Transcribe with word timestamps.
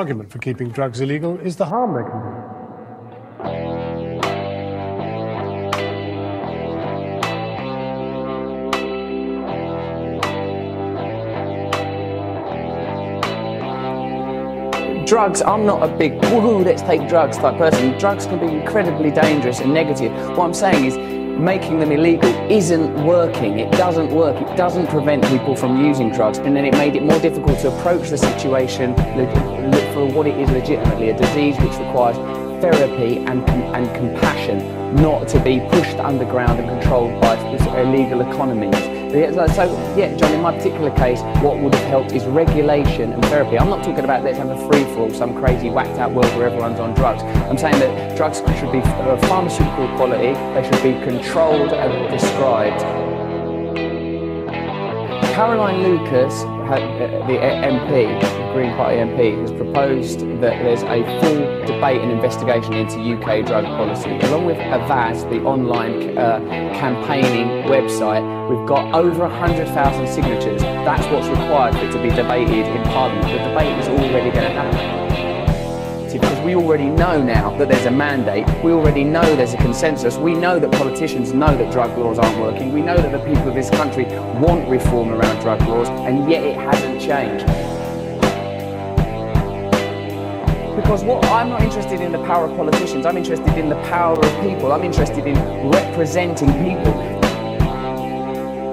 argument 0.00 0.32
for 0.32 0.38
keeping 0.38 0.70
drugs 0.70 0.98
illegal 1.02 1.38
is 1.40 1.56
the 1.56 1.66
harm 1.66 1.92
they 1.92 2.02
can 2.10 2.20
do. 2.24 2.40
drugs, 15.06 15.42
I'm 15.42 15.66
not 15.66 15.82
a 15.82 15.88
big 15.96 16.12
woohoo, 16.20 16.64
let's 16.64 16.82
take 16.82 17.08
drugs 17.08 17.36
type 17.36 17.58
person. 17.58 17.98
Drugs 17.98 18.26
can 18.26 18.38
be 18.38 18.46
incredibly 18.46 19.10
dangerous 19.10 19.58
and 19.58 19.74
negative. 19.74 20.12
What 20.36 20.44
I'm 20.44 20.54
saying 20.54 20.84
is 20.84 21.19
making 21.40 21.78
them 21.78 21.90
illegal 21.90 22.30
isn't 22.50 23.04
working. 23.04 23.58
It 23.58 23.72
doesn't 23.72 24.10
work. 24.10 24.36
It 24.40 24.56
doesn't 24.56 24.88
prevent 24.88 25.24
people 25.26 25.56
from 25.56 25.84
using 25.84 26.10
drugs. 26.10 26.38
And 26.38 26.54
then 26.54 26.64
it 26.64 26.74
made 26.74 26.96
it 26.96 27.02
more 27.02 27.18
difficult 27.18 27.58
to 27.60 27.68
approach 27.76 28.10
the 28.10 28.18
situation 28.18 28.90
look 29.16 29.94
for 29.94 30.06
what 30.06 30.26
it 30.26 30.38
is 30.38 30.50
legitimately, 30.50 31.10
a 31.10 31.16
disease 31.16 31.56
which 31.58 31.72
requires 31.72 32.16
therapy 32.60 33.18
and, 33.18 33.48
and 33.48 33.86
compassion, 33.94 34.94
not 34.96 35.28
to 35.28 35.40
be 35.40 35.60
pushed 35.70 35.98
underground 35.98 36.58
and 36.58 36.68
controlled 36.68 37.20
by 37.20 37.36
illegal 37.80 38.20
economies. 38.20 38.74
So, 39.10 39.66
yeah, 39.96 40.14
John, 40.16 40.32
in 40.32 40.40
my 40.40 40.56
particular 40.56 40.90
case, 40.92 41.20
what 41.42 41.58
would 41.58 41.74
have 41.74 41.88
helped 41.88 42.12
is 42.12 42.24
regulation 42.26 43.12
and 43.12 43.24
therapy. 43.24 43.58
I'm 43.58 43.68
not 43.68 43.82
talking 43.82 44.04
about 44.04 44.22
let's 44.22 44.38
have 44.38 44.50
a 44.50 44.56
free 44.70 44.84
for 44.94 45.00
all, 45.00 45.10
some 45.10 45.34
crazy 45.34 45.68
whacked 45.68 45.98
out 45.98 46.12
world 46.12 46.32
where 46.36 46.46
everyone's 46.46 46.78
on 46.78 46.94
drugs. 46.94 47.22
I'm 47.24 47.58
saying 47.58 47.80
that 47.80 48.16
drugs 48.16 48.38
should 48.38 48.70
be 48.70 48.78
of 48.78 49.20
pharmaceutical 49.22 49.88
quality, 49.96 50.34
they 50.54 50.62
should 50.62 50.82
be 50.82 50.92
controlled 51.04 51.72
and 51.72 52.08
prescribed. 52.08 53.19
Caroline 55.40 55.82
Lucas, 55.82 56.42
the 56.42 57.38
MP, 57.38 58.20
the 58.20 58.52
Green 58.52 58.76
Party 58.76 58.98
MP, 58.98 59.40
has 59.40 59.50
proposed 59.50 60.20
that 60.42 60.62
there's 60.62 60.82
a 60.82 61.02
full 61.18 61.64
debate 61.64 62.02
and 62.02 62.12
investigation 62.12 62.74
into 62.74 62.98
UK 62.98 63.46
drug 63.46 63.64
policy. 63.64 64.10
Along 64.26 64.44
with 64.44 64.58
Avaaz, 64.58 65.26
the 65.30 65.40
online 65.40 66.18
uh, 66.18 66.40
campaigning 66.78 67.64
website, 67.70 68.20
we've 68.50 68.68
got 68.68 68.94
over 68.94 69.20
100,000 69.20 70.06
signatures. 70.06 70.60
That's 70.60 71.06
what's 71.06 71.28
required 71.28 71.74
for 71.74 71.86
it 71.86 71.92
to 71.92 72.02
be 72.02 72.10
debated 72.10 72.66
in 72.66 72.82
Parliament. 72.92 73.26
The 73.28 73.38
debate 73.38 73.78
is 73.78 73.88
already 73.88 74.30
going 74.30 74.44
to 74.44 74.50
happen 74.50 75.29
because 76.12 76.44
we 76.44 76.54
already 76.54 76.86
know 76.86 77.22
now 77.22 77.56
that 77.56 77.68
there's 77.68 77.86
a 77.86 77.90
mandate, 77.90 78.46
we 78.64 78.72
already 78.72 79.04
know 79.04 79.22
there's 79.36 79.54
a 79.54 79.58
consensus, 79.58 80.16
we 80.16 80.34
know 80.34 80.58
that 80.58 80.72
politicians 80.72 81.32
know 81.32 81.56
that 81.56 81.72
drug 81.72 81.96
laws 81.96 82.18
aren't 82.18 82.38
working, 82.38 82.72
we 82.72 82.80
know 82.80 82.96
that 82.96 83.12
the 83.12 83.18
people 83.18 83.48
of 83.48 83.54
this 83.54 83.70
country 83.70 84.04
want 84.40 84.68
reform 84.68 85.10
around 85.10 85.40
drug 85.40 85.60
laws, 85.62 85.88
and 85.88 86.30
yet 86.30 86.42
it 86.42 86.56
hasn't 86.56 87.00
changed. 87.00 87.46
Because 90.76 91.04
what 91.04 91.24
I'm 91.26 91.50
not 91.50 91.62
interested 91.62 92.00
in 92.00 92.10
the 92.10 92.24
power 92.24 92.46
of 92.46 92.56
politicians, 92.56 93.06
I'm 93.06 93.16
interested 93.16 93.56
in 93.58 93.68
the 93.68 93.80
power 93.82 94.18
of 94.18 94.42
people, 94.42 94.72
I'm 94.72 94.82
interested 94.82 95.26
in 95.26 95.36
representing 95.70 96.48
people 96.64 97.09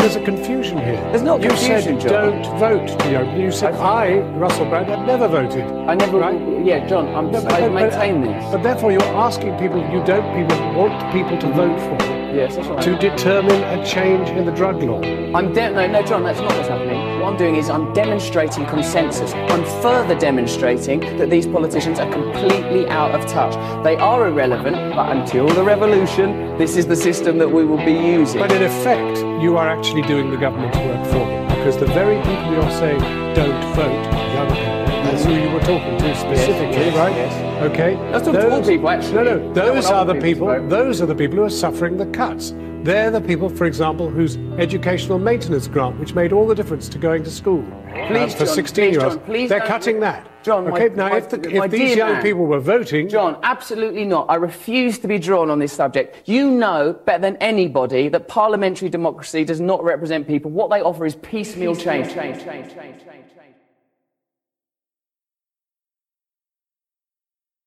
there's 0.07 0.21
a 0.21 0.25
confusion 0.25 0.77
here. 0.77 1.01
There's 1.11 1.21
not 1.21 1.41
you 1.41 1.49
confusion, 1.49 1.99
said 1.99 2.09
John. 2.09 2.41
don't 2.41 2.59
vote. 2.59 3.05
You, 3.05 3.11
know, 3.11 3.35
you 3.35 3.51
said 3.51 3.73
I, 3.73 4.19
Russell 4.37 4.65
Brand, 4.65 4.87
have 4.87 5.05
never 5.05 5.27
voted. 5.27 5.65
I 5.65 5.95
never. 5.95 6.19
Right? 6.19 6.65
Yeah, 6.65 6.87
John. 6.87 7.13
I'm, 7.13 7.29
no, 7.29 7.41
but, 7.41 7.51
I 7.51 7.67
maintain 7.67 8.21
but, 8.21 8.31
this. 8.31 8.51
But 8.53 8.63
therefore, 8.63 8.93
you're 8.93 9.03
asking 9.03 9.57
people 9.57 9.79
you 9.91 10.01
don't 10.05 10.23
people 10.33 10.57
want 10.75 11.11
people 11.11 11.37
to 11.37 11.47
vote 11.51 11.79
for. 11.79 12.16
Yes, 12.37 12.55
that's 12.55 12.67
right. 12.67 12.83
To 12.83 12.95
determine 12.99 13.63
a 13.63 13.83
change 13.83 14.29
in 14.29 14.45
the 14.45 14.51
drug 14.51 14.83
law. 14.83 15.01
I'm 15.35 15.53
de- 15.53 15.71
no, 15.71 15.87
no, 15.87 16.03
John. 16.03 16.23
That's 16.23 16.39
not 16.39 16.55
what's 16.55 16.67
happening. 16.67 17.19
What 17.19 17.31
I'm 17.31 17.37
doing 17.37 17.55
is 17.55 17.67
I'm 17.67 17.91
demonstrating 17.93 18.67
consensus. 18.67 19.33
I'm 19.33 19.65
further 19.81 20.13
demonstrating 20.13 20.99
that 21.17 21.31
these 21.31 21.47
politicians 21.47 21.97
are 21.97 22.11
completely 22.11 22.87
out 22.89 23.19
of 23.19 23.25
touch. 23.25 23.55
They 23.83 23.95
are 23.95 24.27
irrelevant, 24.27 24.75
but 24.95 25.17
until 25.17 25.47
the 25.47 25.63
revolution, 25.63 26.55
this 26.59 26.77
is 26.77 26.85
the 26.85 26.95
system 26.95 27.39
that 27.39 27.49
we 27.49 27.65
will 27.65 27.83
be 27.83 27.93
using. 27.93 28.39
But 28.39 28.51
in 28.51 28.61
effect, 28.61 29.17
you 29.41 29.57
are 29.57 29.67
actually 29.67 30.03
doing 30.03 30.29
the 30.29 30.37
government's 30.37 30.77
work 30.77 31.05
for 31.07 31.25
them 31.25 31.46
because 31.57 31.77
the 31.77 31.87
very 31.87 32.17
people 32.23 32.53
you're 32.53 32.71
saying 32.71 32.99
don't 33.33 33.75
vote, 33.75 34.03
young 34.33 34.47
people, 34.47 34.87
that's 35.03 35.23
who 35.25 35.33
you 35.33 35.49
were 35.49 35.59
talking 35.61 35.97
to 35.97 36.15
specifically, 36.15 36.77
yes, 36.77 36.93
yes, 36.93 36.95
right? 36.95 37.15
Yes. 37.15 37.71
Okay. 37.71 37.95
That's 38.11 38.27
not 38.27 38.51
all 38.51 38.63
people, 38.63 38.89
actually. 38.89 39.13
No, 39.13 39.23
no. 39.23 39.53
Those 39.53 39.85
are 39.87 40.05
the 40.05 40.15
people. 40.15 40.47
Vote. 40.47 40.69
Those 40.69 41.01
are 41.01 41.05
the 41.05 41.15
people 41.15 41.37
who 41.37 41.43
are 41.43 41.49
suffering 41.49 41.97
the 41.97 42.05
cuts. 42.07 42.53
They're 42.83 43.11
the 43.11 43.21
people, 43.21 43.49
for 43.49 43.65
example, 43.65 44.09
whose 44.09 44.37
educational 44.57 45.19
maintenance 45.19 45.67
grant, 45.67 45.99
which 45.99 46.13
made 46.13 46.31
all 46.31 46.47
the 46.47 46.55
difference 46.55 46.87
to 46.89 46.97
going 46.97 47.23
to 47.23 47.31
school 47.31 47.63
please, 48.07 48.33
uh, 48.33 48.37
for 48.37 48.45
16 48.45 48.91
year 48.91 49.03
olds, 49.03 49.17
please, 49.25 49.49
they're 49.49 49.59
cutting 49.61 49.99
that. 49.99 50.27
John, 50.43 50.67
okay, 50.67 50.89
my, 50.89 50.95
now 50.95 51.09
my, 51.09 51.17
if, 51.17 51.29
the, 51.29 51.63
if 51.63 51.71
these 51.71 51.95
young 51.95 52.13
man, 52.13 52.21
people 52.23 52.45
were 52.45 52.59
voting. 52.59 53.09
John, 53.09 53.37
absolutely 53.43 54.05
not. 54.05 54.29
I 54.29 54.35
refuse 54.35 54.97
to 54.99 55.07
be 55.07 55.19
drawn 55.19 55.49
on 55.49 55.59
this 55.59 55.73
subject. 55.73 56.27
You 56.27 56.51
know 56.51 56.93
better 57.05 57.21
than 57.21 57.35
anybody 57.37 58.07
that 58.09 58.27
parliamentary 58.27 58.89
democracy 58.89 59.43
does 59.43 59.59
not 59.59 59.83
represent 59.83 60.27
people. 60.27 60.51
What 60.51 60.69
they 60.69 60.81
offer 60.81 61.05
is 61.05 61.15
piecemeal 61.15 61.75
change, 61.75 62.13
change, 62.13 62.43
change, 62.43 62.73
change, 62.73 63.03
change. 63.03 63.17